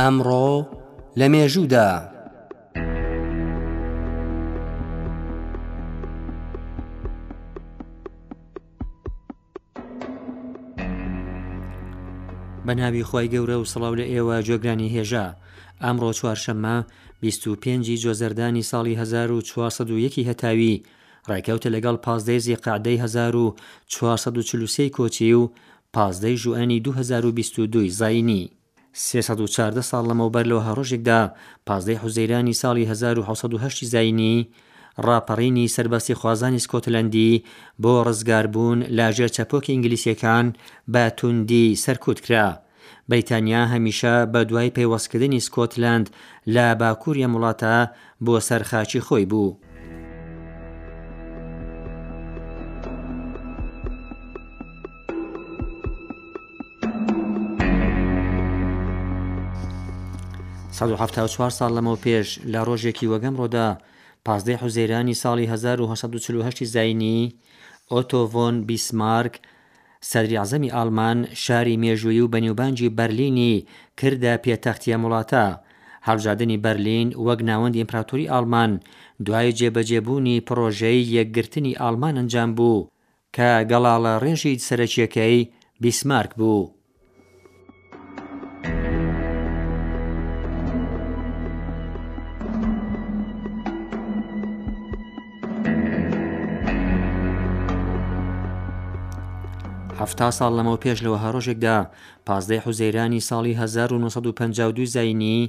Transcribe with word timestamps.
ئەمڕۆ 0.00 0.48
لە 1.18 1.26
مێژوودا 1.32 1.88
بەناوی 2.02 2.28
خی 13.08 13.28
گەورە 13.32 13.56
و 13.58 13.68
سڵاو 13.72 13.94
لە 14.00 14.06
ئێوە 14.10 14.36
جۆگرانی 14.48 14.92
هێژا 14.94 15.26
ئەمڕۆ 15.82 16.10
چوارشەممە 16.18 16.76
25 17.22 17.88
جۆزەردانی 18.02 18.68
ساڵی 18.70 18.94
1940 19.02 20.26
هەتاوی 20.28 20.82
ڕێکەوتە 21.30 21.68
لەگەڵ 21.74 21.96
پازدەیزی 22.04 22.60
قعدەی 22.64 22.96
1940 23.02 24.88
کۆچی 24.96 25.32
و 25.40 25.50
پازدەی 25.94 26.36
ژوئنی 26.42 26.78
2022 26.80 27.88
زینی 28.00 28.44
1940 29.00 29.82
ساڵ 29.90 30.02
لەمەوبەر 30.10 30.44
لەوە 30.50 30.62
هەڕۆژێکدا 30.68 31.20
پازدەی 31.66 32.00
حوزەیرانی 32.02 32.58
ساڵی 32.62 32.84
1970 32.90 33.84
زینی 33.92 34.36
ڕاپەڕینی 35.06 35.66
سربەستی 35.76 36.18
خوازانی 36.20 36.64
سکۆتلندی 36.66 37.32
بۆ 37.82 37.92
ڕزگاربوون 38.06 38.78
لاژێر 38.98 39.30
چەپۆکی 39.36 39.72
ئینگلیسیەکان 39.74 40.46
بە 40.92 41.02
توندی 41.18 41.76
سەرکوت 41.84 42.18
کرا. 42.26 42.48
بەیتانیا 43.10 43.62
هەمیشە 43.72 44.14
بە 44.32 44.40
دوای 44.48 44.74
پەیوەستکردنی 44.76 45.40
سکۆتلند 45.46 46.06
لە 46.54 46.66
باکووریە 46.80 47.28
وڵاتە 47.34 47.74
بۆ 48.24 48.34
سەرخاچی 48.48 49.04
خۆی 49.06 49.26
بوو. 49.30 49.50
1970 60.78 61.56
ساڵ 61.58 61.70
لەمەوە 61.76 61.98
پێش 62.04 62.28
لە 62.52 62.60
ڕۆژێکی 62.68 63.10
وەگەم 63.12 63.34
ڕۆدا 63.40 63.68
پازدەی 64.26 64.60
حوزەیرانی 64.62 65.18
ساڵی 65.22 65.46
1940 65.52 66.64
زینی 66.74 67.20
ئۆتۆڤۆن 67.92 68.54
بیسمارک 68.68 69.34
سەدری 70.10 70.36
عزەمی 70.44 70.70
ئالمان 70.76 71.18
شاری 71.44 71.76
مێژووی 71.82 72.20
و 72.22 72.30
بەنیوبانجی 72.34 72.94
بەرلینی 72.98 73.52
کردە 74.00 74.32
پێتەختیە 74.44 74.96
وڵاتە 75.02 75.44
هەڵژادنی 76.08 76.62
بەرلین 76.64 77.08
وەک 77.26 77.40
ناوەندی 77.50 77.80
ئیمپراتوری 77.82 78.30
ئالمان 78.32 78.70
دوای 79.26 79.50
جێبەجێبوونی 79.58 80.42
پرۆژەی 80.48 81.08
یەکگرتنی 81.16 81.78
ئالمان 81.82 82.14
ئەنجام 82.18 82.50
بوو 82.58 82.86
کە 83.36 83.48
گەڵاڵە 83.70 84.14
ڕێژی 84.24 84.60
سەرەکیەکەی 84.68 85.38
بیسمارک 85.82 86.32
بوو. 86.40 86.77
هەفتا 100.02 100.26
ساڵ 100.38 100.50
لەمەەوە 100.58 100.82
پێش 100.84 100.98
لەوە 101.04 101.18
هەڕۆژێکدا 101.24 101.78
پازدەی 102.26 102.62
حوزەیرانی 102.64 103.24
ساڵی 103.28 103.54
1952 103.62 104.84
زینی 104.96 105.40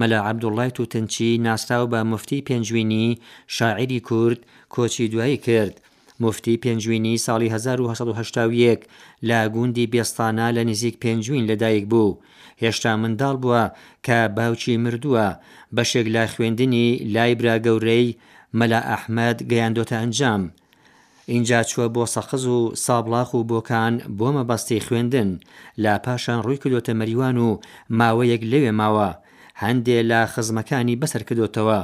مەلا 0.00 0.18
عەبدوڵای 0.28 0.74
تووتنچی 0.76 1.30
ناسرااو 1.46 1.90
بە 1.92 2.00
مفتی 2.12 2.44
پێنجوینی 2.48 3.06
شاعری 3.56 4.00
کورد 4.08 4.38
کۆچی 4.74 5.10
دوایی 5.12 5.38
کرد. 5.46 5.74
مفتی 6.22 6.60
پێنجوینی 6.64 7.14
ساڵی 7.26 7.48
1970 7.48 8.78
لە 9.28 9.38
گوندی 9.54 9.90
بێستانە 9.92 10.46
لە 10.56 10.62
نزیک 10.70 10.96
پێنجوین 11.04 11.44
لەدایک 11.50 11.84
بوو. 11.92 12.18
هێشتا 12.62 12.92
منداڵ 13.02 13.36
بووە 13.42 13.64
کە 14.06 14.18
باوچی 14.36 14.76
مردووە 14.84 15.26
بەشێک 15.76 16.06
لا 16.14 16.24
خوێندنی 16.32 16.88
لای 17.14 17.34
برا 17.38 17.56
گەورەی 17.66 18.16
مەلا 18.58 18.80
ئەحمەد 18.90 19.38
گەیاندۆتە 19.50 19.96
ئەنجام. 20.00 20.42
اینجا 21.32 21.62
چووە 21.62 21.86
بۆ 21.94 22.04
سەخز 22.14 22.44
و 22.54 22.58
سابڵاخ 22.84 23.30
و 23.36 23.40
بۆکان 23.50 23.94
بۆ 24.18 24.28
مەبەستی 24.36 24.82
خوێندن 24.86 25.30
لا 25.82 25.94
پاشان 26.06 26.38
ڕووی 26.44 26.60
کردوتە 26.62 26.92
مەریوان 27.00 27.36
و 27.46 27.48
ماوەیەک 27.98 28.42
لەوێ 28.52 28.72
ماوە 28.80 29.08
هەندێ 29.64 29.98
لا 30.10 30.20
خزمەکانی 30.34 30.98
بەسەر 31.02 31.22
کردوتەوە 31.28 31.80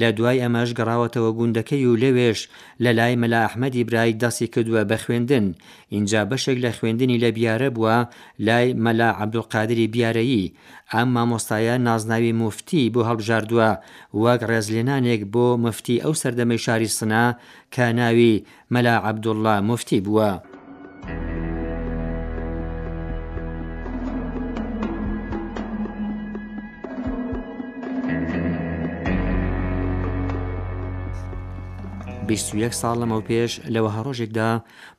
لە 0.00 0.08
دوای 0.16 0.42
ئەمەش 0.42 0.70
گەڕاوەتەوە 0.78 1.30
گوندەکەی 1.38 1.86
و 1.90 1.98
لەوێش 2.02 2.38
لە 2.84 2.90
لای 2.98 3.14
مەلاحمەدی 3.22 3.86
برای 3.88 4.16
دەسی 4.22 4.46
کردووە 4.54 4.82
بە 4.90 4.96
خوێندن 5.04 5.46
اینجا 5.94 6.20
بەشێک 6.30 6.58
لە 6.64 6.70
خوێندنی 6.78 7.20
لە 7.24 7.28
بیارە 7.36 7.68
بووە 7.76 7.96
لای 8.46 8.68
مەلا 8.84 9.10
عبدوقادری 9.22 9.86
بیارەیی 9.94 10.52
ئەم 10.92 11.08
مامۆستایە 11.14 11.74
نازناوی 11.86 12.32
مفتی 12.42 12.90
بۆ 12.94 13.00
هەڵبژاردووە 13.08 13.70
وەک 14.22 14.40
ڕێزلێنانێک 14.50 15.22
بۆ 15.32 15.46
مفتی 15.64 15.96
ئەو 16.04 16.12
سەردەمەی 16.22 16.62
شاری 16.66 16.88
سنا 16.98 17.26
کە 17.74 17.84
ناوی 17.98 18.34
مەلا 18.74 18.96
عەبدوڵڵا 19.06 19.54
مفتی 19.70 20.00
بووە. 20.06 20.30
21 32.36 32.72
ساڵ 32.80 32.94
لەمەو 33.02 33.22
پێش 33.28 33.52
لەوە 33.74 33.90
هەڕۆژێکدا 33.96 34.50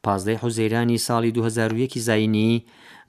پازدەی 0.06 0.40
حوزەیرانی 0.44 1.03
ساڵی 1.07 1.31
2001 1.38 1.91
زینی 2.07 2.53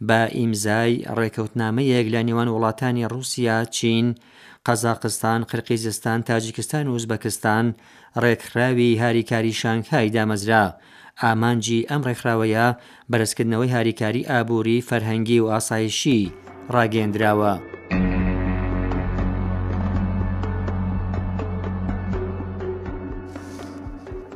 بە 0.08 0.20
ئیمزای 0.38 0.92
ڕێکەوتنامەیەک 1.18 2.06
لە 2.14 2.20
نێوان 2.28 2.48
وڵاتانی 2.54 3.08
رووسیا 3.12 3.58
چین، 3.76 4.06
قەزاقستان 4.66 5.40
قرقیزستان 5.50 6.18
تاجیکستان 6.28 6.84
و 6.86 6.92
ئوزبەکستان 6.94 7.64
ڕێکخراوی 8.22 8.98
هاریکاری 9.02 9.52
شانگهای 9.60 10.12
دامەزرا 10.16 10.64
ئامانجی 11.22 11.86
ئەم 11.90 12.02
ڕێکخراوەیە 12.08 12.66
بەرزکردنەوەی 13.12 13.74
هاریکاری 13.76 14.26
ئابووری 14.30 14.84
فەرهەنگی 14.88 15.38
و 15.42 15.50
ئاسایشی 15.52 16.20
ڕاگەندراوە. 16.74 17.52